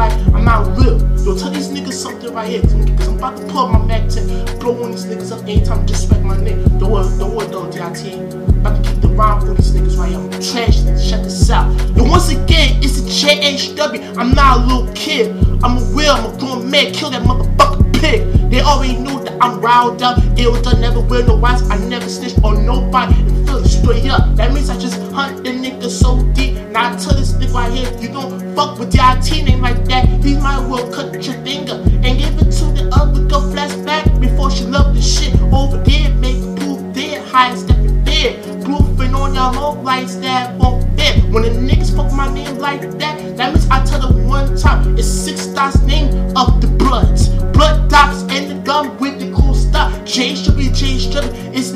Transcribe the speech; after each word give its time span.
act 0.00 0.18
like 0.26 0.34
I'm 0.34 0.44
not 0.44 0.76
real. 0.78 0.98
Yo, 1.24 1.36
tell 1.36 1.50
these 1.50 1.68
niggas 1.68 1.94
something 1.94 2.32
right 2.32 2.48
here, 2.48 2.62
cause 2.62 2.74
I'm, 2.74 2.96
cause 2.96 3.08
I'm 3.08 3.16
about 3.16 3.36
to 3.36 3.46
pull 3.46 3.66
up 3.66 3.80
my 3.80 3.86
back 3.86 4.08
tip, 4.08 4.26
blow 4.60 4.82
on 4.82 4.90
these 4.92 5.06
niggas 5.06 5.32
up 5.32 5.42
anytime 5.42 5.86
disrespect 5.86 6.22
my 6.22 6.36
name. 6.36 6.62
Don't 6.78 6.90
worry, 6.90 7.18
don't 7.18 7.34
worry 7.34 7.46
though, 7.48 7.70
DIT. 7.70 8.32
About 8.60 8.82
to 8.82 8.90
keep 8.90 9.00
the 9.00 9.08
rhyme 9.08 9.40
for 9.40 9.54
these 9.54 9.72
niggas 9.72 9.98
right 9.98 10.10
here. 10.10 10.18
I'm 10.18 10.30
trash. 10.30 10.84
Check 11.08 11.22
this 11.22 11.50
out. 11.50 11.70
Yo, 11.96 12.04
once 12.04 12.30
again, 12.30 12.80
it's 12.82 13.00
the 13.00 13.10
JHW. 13.10 14.16
I'm 14.16 14.32
not 14.32 14.58
a 14.58 14.64
little 14.66 14.92
kid. 14.94 15.30
I'm 15.62 15.78
a 15.78 15.80
real, 15.94 16.12
I'm 16.12 16.34
a 16.34 16.38
grown 16.38 16.70
man. 16.70 16.92
Kill 16.92 17.10
that 17.10 17.22
motherfucking 17.22 18.00
pig. 18.00 18.50
They 18.50 18.60
already 18.60 18.96
knew 18.98 19.22
that 19.24 19.36
I'm 19.40 19.60
riled 19.60 20.02
up. 20.02 20.18
Ill 20.36 20.60
done, 20.62 20.80
never 20.80 21.00
wear 21.00 21.24
no 21.26 21.36
watch. 21.36 21.62
I 21.70 21.78
never 21.78 22.08
snitch 22.08 22.36
on 22.44 22.66
nobody 22.66 23.14
and 23.14 23.46
feel 23.46 23.64
straight 23.64 24.08
up. 24.10 24.36
That 24.36 24.52
means 24.52 24.70
I 24.70 24.78
just 24.78 25.00
hunt 25.12 25.44
the 25.44 25.50
niggas 25.50 25.90
so 25.90 26.21
you 28.00 28.08
don't 28.08 28.54
fuck 28.54 28.78
with 28.78 28.94
your 28.94 29.04
IT 29.16 29.44
name 29.44 29.60
like 29.60 29.84
that. 29.86 30.06
He 30.24 30.36
might 30.36 30.66
well 30.68 30.90
cut 30.92 31.12
your 31.24 31.34
finger 31.42 31.74
and 31.74 32.18
give 32.18 32.38
it 32.38 32.50
to 32.58 32.64
the 32.76 32.88
other 32.92 33.24
girl 33.24 33.42
flashback 33.52 34.20
before 34.20 34.50
she 34.50 34.64
love 34.64 34.94
the 34.94 35.02
shit 35.02 35.34
over 35.52 35.82
there. 35.82 36.14
Make 36.14 36.36
a 36.36 36.54
proof 36.56 36.94
there, 36.94 37.22
highest 37.22 37.64
step 37.64 37.78
in 37.78 38.04
there. 38.04 38.34
Proofing 38.64 39.14
on 39.14 39.34
your 39.34 39.52
whole 39.52 39.82
lights 39.82 40.16
that 40.16 40.56
won't 40.58 40.84
fit. 40.98 41.24
When 41.32 41.42
the 41.42 41.50
niggas 41.50 41.94
fuck 41.96 42.12
my 42.12 42.32
name 42.32 42.58
like 42.58 42.82
that, 42.98 43.36
that 43.36 43.54
means 43.54 43.68
I 43.70 43.84
tell 43.84 44.00
them 44.00 44.28
one 44.28 44.56
time 44.56 44.96
it's 44.96 45.08
six 45.08 45.40
stars 45.40 45.80
name 45.82 46.08
of 46.36 46.60
the 46.60 46.68
bloods. 46.78 47.28
Blood 47.52 47.90
dots 47.90 48.22
and 48.22 48.50
the 48.50 48.62
gun 48.64 48.96
with 48.98 49.18
the 49.18 49.32
cool 49.34 49.54
stuff. 49.54 50.04
J 50.04 50.34
should 50.34 50.56
be 50.56 50.70
J 50.70 50.98
should 50.98 51.24
It's 51.54 51.72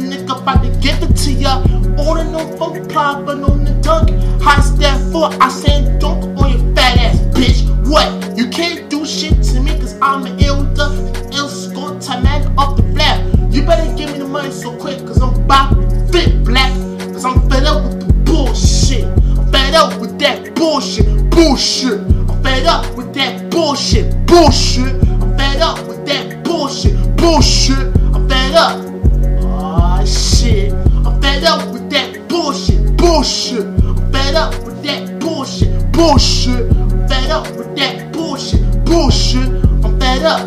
about 0.46 0.62
to 0.62 0.70
give 0.78 1.02
it 1.02 1.16
to 1.16 1.32
ya. 1.32 1.58
On 1.98 2.56
funk 2.56 2.88
plot, 2.88 3.26
but 3.26 3.42
on 3.42 3.64
the 3.64 3.72
dunk. 3.82 4.10
High 4.40 4.60
step 4.60 4.96
for 5.10 5.28
I 5.42 5.48
said 5.48 5.98
dunk 5.98 6.22
on 6.38 6.52
your 6.52 6.74
fat 6.76 6.98
ass 6.98 7.18
bitch. 7.34 7.66
What? 7.90 8.38
You 8.38 8.48
can't 8.48 8.88
do 8.88 9.04
shit 9.04 9.42
to 9.42 9.60
me 9.60 9.76
cause 9.80 9.98
I'm 10.00 10.24
an 10.24 10.38
duck. 10.74 10.94
Ill 11.34 11.48
score 11.48 11.98
time 11.98 12.22
man 12.22 12.56
off 12.56 12.76
the 12.76 12.84
flap. 12.94 13.26
You 13.52 13.62
better 13.64 13.92
give 13.96 14.12
me 14.12 14.18
the 14.18 14.28
money 14.28 14.52
so 14.52 14.76
quick 14.78 14.98
cause 15.00 15.20
I'm 15.20 15.34
about 15.34 15.70
to 15.70 16.12
fit 16.12 16.44
black. 16.44 16.72
Cause 17.12 17.24
I'm 17.24 17.50
fed 17.50 17.64
up 17.64 17.82
with 17.82 18.06
the 18.06 18.12
bullshit. 18.22 19.04
I'm 19.04 19.50
fed 19.50 19.74
up 19.74 20.00
with 20.00 20.16
that 20.20 20.54
bullshit. 20.54 21.28
Bullshit. 21.28 21.98
I'm 22.30 22.42
fed 22.44 22.66
up 22.66 22.94
with 22.94 23.12
that 23.14 23.50
bullshit. 23.50 24.14
Bullshit. 24.26 24.94
I'm 25.10 25.36
fed 25.36 25.60
up 25.60 25.84
with 25.88 26.06
that 26.06 26.44
bullshit. 26.44 26.94
Bullshit. 27.16 27.78
I'm 28.14 28.28
fed 28.28 28.54
up. 28.54 28.85
Shit. 30.06 30.72
I'm 31.04 31.20
fed 31.20 31.42
up 31.42 31.72
with 31.72 31.90
that 31.90 32.28
bullshit. 32.28 32.96
Bullshit. 32.96 33.66
I'm 33.66 34.12
fed 34.12 34.36
up 34.36 34.54
with 34.64 34.80
that 34.84 35.18
bullshit. 35.18 35.92
Bullshit. 35.92 36.70
I'm 36.76 37.08
fed 37.08 37.30
up 37.30 37.48
with 37.56 37.74
that 37.76 38.12
bullshit. 38.12 38.84
Bullshit. 38.84 39.48
I'm 39.84 39.98
fed 39.98 40.22
up. 40.22 40.46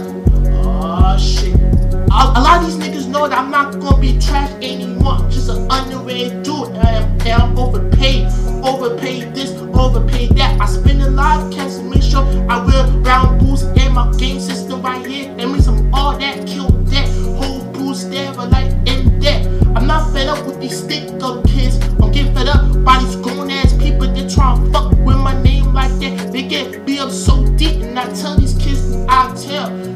Aw 0.66 1.18
shit. 1.18 1.56
A, 1.56 2.40
a 2.40 2.40
lot 2.40 2.64
of 2.64 2.68
these 2.68 2.78
niggas 2.78 3.08
know 3.10 3.28
that 3.28 3.38
I'm 3.38 3.52
not 3.52 3.80
gonna 3.82 4.00
be 4.00 4.18
trash 4.18 4.50
anymore. 4.64 5.16
I'm 5.16 5.30
just 5.30 5.50
an 5.50 5.68
underrated 5.70 6.44
dude, 6.44 6.70
and 6.70 6.78
I'm, 6.78 7.04
and 7.28 7.42
I'm 7.42 7.60
overpaid. 7.60 8.28
Overpaid 8.64 9.36
this, 9.36 9.52
overpaid 9.74 10.38
that. 10.38 10.60
I 10.62 10.66
spend 10.68 11.02
a 11.02 11.10
lot 11.10 11.44
of 11.46 11.52
cash 11.52 11.76
to 11.76 11.84
make 11.84 12.04
sure 12.04 12.24
I 12.50 12.66
wear 12.66 12.88
round 13.02 13.42
boots 13.42 13.64
and 13.64 13.94
my 13.94 14.10
game 14.18 14.40
system 14.40 14.82
right 14.82 15.06
here. 15.06 15.34
Means 15.36 15.68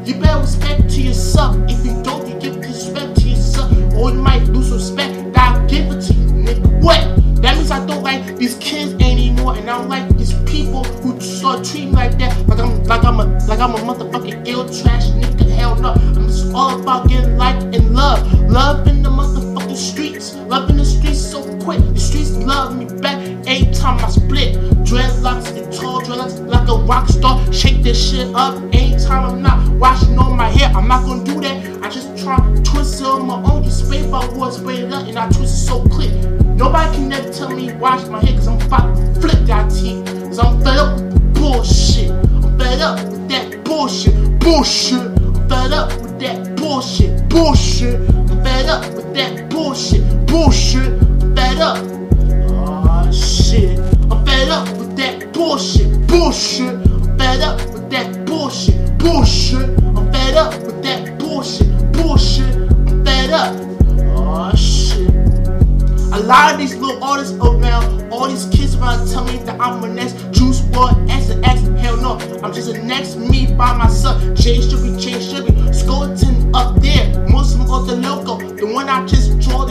you 0.07 0.15
better 0.15 0.39
respect 0.39 0.89
to 0.91 1.01
yourself. 1.01 1.55
If 1.69 1.85
you 1.85 2.01
don't, 2.03 2.27
you 2.27 2.39
give 2.39 2.57
respect 2.57 3.15
to 3.21 3.29
yourself, 3.29 3.71
or 3.95 4.11
you 4.11 4.21
might 4.21 4.43
lose 4.43 4.71
respect. 4.71 5.37
I 5.37 5.65
give 5.67 5.91
it 5.91 6.01
to 6.01 6.13
you, 6.13 6.27
nigga. 6.31 6.81
What? 6.81 7.01
That 7.41 7.57
means 7.57 7.71
I 7.71 7.85
don't 7.85 8.03
like 8.03 8.37
these 8.37 8.55
kids 8.55 8.93
anymore, 9.01 9.55
and 9.55 9.69
I 9.69 9.77
don't 9.77 9.89
like 9.89 10.09
these 10.17 10.33
people 10.43 10.83
who 10.83 11.19
start 11.19 11.65
treating 11.65 11.91
like 11.91 12.17
that. 12.19 12.37
Like 12.47 12.59
I'm, 12.59 12.83
like 12.83 13.03
I'm 13.03 13.19
a, 13.19 13.25
like 13.47 13.59
I'm 13.59 13.75
a 13.75 13.79
motherfucking 13.79 14.47
ill 14.47 14.65
trash 14.65 15.07
nigga. 15.07 15.49
Hell 15.51 15.75
no. 15.75 15.91
I'm 15.91 16.27
just 16.27 16.53
all 16.53 16.81
about 16.81 17.07
getting 17.09 17.37
light 17.37 17.61
and 17.63 17.93
love, 17.93 18.49
love 18.49 18.87
in 18.87 19.03
the 19.03 19.09
motherfucking 19.09 19.52
streets, 19.75 20.35
love 20.35 20.69
in 20.69 20.77
the 20.77 20.85
streets 20.85 21.19
so 21.19 21.41
quick. 21.59 21.79
The 21.79 21.99
streets 21.99 22.31
love 22.37 22.77
me 22.77 22.85
back 23.01 23.17
every 23.47 23.73
time 23.73 24.03
I 24.03 24.09
split. 24.09 24.55
Dreadlocks 24.83 25.55
and 25.57 25.73
tall 25.73 26.01
dreadlocks 26.01 26.45
like 26.47 26.67
a 26.67 26.75
rock 26.85 27.07
star. 27.07 27.51
Shake 27.51 27.81
this 27.83 28.11
shit 28.11 28.33
up 28.35 28.57
anytime 28.73 29.25
I'm 29.25 29.41
not 29.41 29.67
washing 29.79 30.17
on 30.17 30.37
my 30.37 30.49
hair. 30.49 30.71
I'm 30.75 30.87
not 30.87 31.05
gonna 31.05 31.23
do 31.23 31.39
that. 31.41 31.83
I 31.83 31.89
just 31.89 32.17
try 32.23 32.37
twist 32.63 33.01
it 33.01 33.07
on 33.07 33.27
my 33.27 33.41
own. 33.51 33.63
Just 33.63 33.85
spray 33.85 34.09
by 34.09 34.25
wood, 34.27 34.53
spray 34.53 34.77
it 34.79 34.93
up, 34.93 35.07
and 35.07 35.17
I 35.17 35.29
twist 35.29 35.55
it 35.55 35.67
so 35.67 35.83
quick. 35.89 36.11
Nobody 36.55 36.95
can 36.95 37.09
never 37.09 37.31
tell 37.31 37.49
me 37.49 37.73
wash 37.73 38.07
my 38.07 38.23
hair, 38.23 38.35
cause 38.35 38.47
I'm 38.47 38.61
about 38.61 38.95
to 38.95 39.21
flip 39.21 39.45
that 39.47 39.71
teeth. 39.71 40.05
Cause 40.05 40.39
I'm 40.39 40.61
fed 40.61 40.77
up 40.77 40.95
with 40.95 41.13
the 41.13 41.39
bullshit. 41.39 42.11
I'm 42.11 42.59
fed 42.59 42.81
up 42.81 42.99
with 43.09 43.29
that 43.29 43.63
bullshit. 43.63 44.39
Bullshit. 44.39 44.99
I'm 44.99 45.49
fed 45.49 45.73
up 45.73 45.89
with 46.01 46.19
that 46.19 46.55
bullshit. 46.55 47.29
Bullshit. 47.29 48.12
Bullshit. 50.33 50.99
I'm 51.21 51.35
fed 51.35 51.59
up. 51.59 51.77
Aw, 52.49 53.11
shit. 53.11 53.77
I'm 54.09 54.25
fed 54.25 54.49
up 54.49 54.67
with 54.79 54.97
that 54.97 55.31
bullshit. 55.31 56.07
Bullshit. 56.07 56.73
I'm 56.73 57.17
fed 57.19 57.41
up 57.41 57.57
with 57.71 57.87
that 57.91 58.25
bullshit. 58.25 58.97
Bullshit. 58.97 59.69
I'm 59.95 60.11
fed 60.11 60.35
up 60.35 60.53
with 60.63 60.81
that 60.81 61.19
bullshit. 61.19 61.69
Bullshit. 61.93 62.55
I'm 62.55 63.05
fed 63.05 63.29
up. 63.29 63.53
Aw, 64.17 64.55
shit. 64.55 65.07
A 66.13 66.19
lot 66.25 66.53
of 66.53 66.59
these 66.59 66.75
little 66.77 67.03
artists 67.03 67.37
around, 67.37 68.11
all 68.11 68.27
these 68.27 68.47
kids 68.47 68.75
around 68.75 69.07
tell 69.07 69.25
me 69.25 69.37
that 69.45 69.61
I'm 69.61 69.83
a 69.83 69.87
next 69.87 70.15
Juice 70.31 70.61
WRLD 70.61 71.11
X 71.11 71.29
and 71.29 71.45
X. 71.45 71.61
Hell 71.79 71.97
no, 71.97 72.17
I'm 72.43 72.53
just 72.53 72.69
a 72.69 72.83
next 72.83 73.17
me 73.17 73.53
by 73.53 73.75
myself. 73.75 74.19
J 74.33 74.57
Shuby, 74.57 74.99
J 74.99 75.13
Shuby, 75.13 75.73
Skeleton 75.73 76.55
up 76.55 76.79
there, 76.81 77.02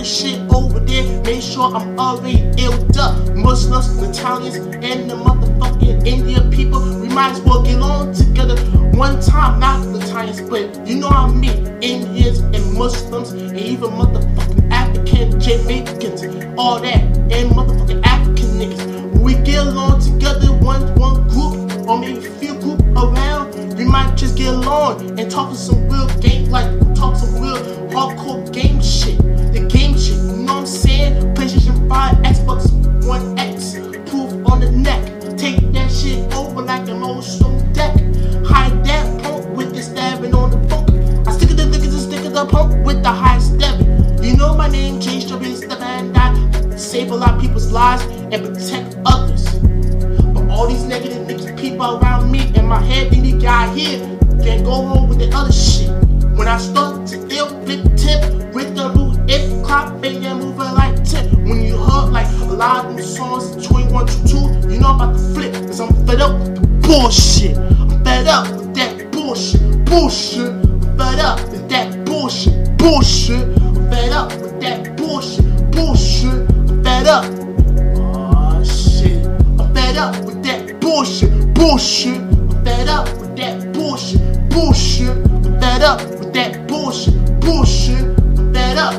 shit 0.05 0.41
over 0.53 0.81
there. 0.81 1.23
Make 1.23 1.43
sure 1.43 1.75
I'm 1.75 1.99
already 1.99 2.39
illed 2.57 2.97
up. 2.97 3.35
Muslims, 3.37 4.03
Italians, 4.03 4.57
and 4.57 5.09
the 5.11 5.15
motherfucking 5.15 6.07
Indian 6.07 6.51
people. 6.51 6.81
We 7.01 7.09
might 7.09 7.33
as 7.33 7.41
well 7.41 7.63
get 7.63 7.81
on 7.81 8.13
together 8.13 8.57
one 8.97 9.21
time, 9.21 9.61
not 9.61 9.83
the 9.85 10.01
Italians, 10.01 10.41
but 10.43 10.87
you 10.87 10.97
know 10.97 11.09
what 11.09 11.17
I 11.17 11.33
mean. 11.33 11.67
Indians 11.83 12.41
and 12.41 12.75
Muslims, 12.75 13.33
and 13.33 13.57
even 13.57 13.91
motherfucking 13.91 14.71
African 14.71 15.41
Jamaicans, 15.41 16.23
all 16.59 16.81
that, 16.81 17.03
and 17.03 17.51
motherfucking 17.51 18.05
African 18.05 18.47
niggas. 18.59 19.21
We 19.21 19.35
get 19.35 19.67
along 19.67 20.01
together, 20.01 20.53
one 20.53 20.95
one 20.97 21.29
group, 21.29 21.89
or 21.89 21.99
maybe 21.99 22.21
few 22.21 22.55
group 22.61 22.81
around. 22.97 23.77
We 23.77 23.85
might 23.85 24.17
just 24.17 24.37
get 24.37 24.55
along 24.55 25.19
and 25.19 25.31
talk 25.31 25.51
with 25.51 25.59
some 25.59 25.89
real 25.89 26.09
and 48.33 48.45
protect 48.45 48.97
others. 49.05 49.45
But 50.35 50.49
all 50.49 50.67
these 50.67 50.85
negative 50.85 51.27
niggas, 51.29 51.59
people 51.59 51.99
around 51.99 52.31
me 52.31 52.53
in 52.57 52.67
my 52.67 52.83
head, 52.83 53.13
then 53.13 53.25
you 53.25 53.41
got 53.41 53.77
here 53.77 54.13
can't 54.43 54.65
go 54.65 54.73
home 54.73 55.09
with 55.09 55.19
the 55.19 55.31
other 55.37 55.53
shit. 55.53 55.89
When 56.37 56.49
I 56.49 56.59
start 56.59 57.07
to 57.09 57.17
ill 57.29 57.49
flip 57.65 57.85
tip 57.97 58.53
with 58.55 58.75
the 58.75 58.91
root 58.91 59.31
if 59.31 59.65
clock 59.65 60.05
and 60.05 60.23
yeah 60.23 60.35
moving 60.35 60.75
like 60.75 61.05
tip. 61.05 61.31
When 61.33 61.63
you 61.63 61.77
heard 61.77 62.11
like 62.11 62.27
a 62.41 62.53
lot 62.53 62.85
of 62.85 62.97
them 62.97 63.05
songs 63.05 63.67
21 63.67 64.07
to 64.07 64.63
2, 64.65 64.73
you 64.73 64.81
know 64.81 64.89
I'm 64.89 65.01
about 65.01 65.17
to 65.17 65.35
flip. 65.35 65.53
Cause 65.67 65.81
I'm 65.81 66.07
fed 66.07 66.21
up 66.21 66.39
with 66.41 66.55
the 66.57 66.89
bullshit. 66.89 67.57
I'm 67.57 68.05
fed 68.05 68.27
up 68.27 68.51
with 68.51 68.75
that 68.75 69.13
bullshit. 69.13 69.85
Bullshit. 69.85 70.49
I'm 70.49 70.99
fed 70.99 71.19
up 71.21 71.41
with 71.51 71.69
that 71.69 72.05
bullshit. 72.05 72.79
Bullshit. 72.79 73.63
I'm 73.63 73.91
fed 73.91 74.13
up 74.13 74.33
with 74.41 74.61
that 74.61 74.97
bullshit. 74.97 75.71
Bullshit. 75.71 76.42
bullshit, 81.03 81.55
bullshit. 81.55 82.21
I'm 82.21 82.65
fed 82.65 82.89
up 82.89 83.09
with 83.19 83.37
that 83.37 83.73
bullshit, 83.73 84.49
bullshit. 84.51 85.09
I'm 85.09 85.61
fed 85.61 85.83
up 85.83 86.01
with 86.01 86.33
that 86.33 86.69
bullshit, 86.69 87.41
bullshit. 87.41 88.05
I'm 88.39 88.55
fed 88.55 88.79
up. 88.79 88.95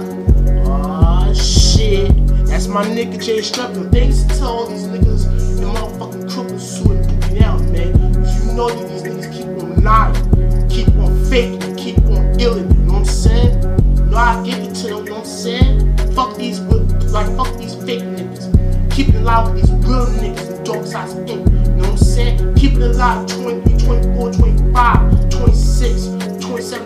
Ah 0.67 1.31
shit. 1.33 2.11
That's 2.45 2.67
my 2.67 2.83
nigga 2.83 3.23
Jay 3.23 3.39
Strutman. 3.39 3.89
Thanks 3.89 4.23
to 4.37 4.43
all 4.43 4.67
these 4.67 4.83
niggas 4.83 5.27
and 5.27 5.77
motherfucking 5.77 6.29
crooked 6.29 6.59
suit 6.59 6.91
and 6.91 7.21
booting 7.21 7.41
out, 7.41 7.61
man. 7.71 7.93
You 7.95 8.53
know 8.53 8.69
that 8.69 8.89
these 8.89 9.03
niggas 9.03 9.31
keep 9.31 9.63
on 9.63 9.81
lying. 9.81 10.22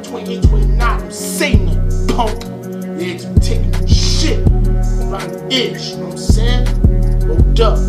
28, 0.07 0.43
29, 0.43 0.81
I'm 0.81 1.11
Satan, 1.11 1.67
punk. 2.07 2.39
Niggas 2.39 3.33
be 3.33 3.39
taking 3.41 3.87
shit 3.87 4.39
around 4.39 5.31
the 5.31 5.47
edge, 5.51 5.89
you 5.89 5.97
know 5.97 6.05
what 6.05 6.11
I'm 6.13 6.17
saying? 6.17 6.65
Hold 7.27 7.61
up. 7.61 7.86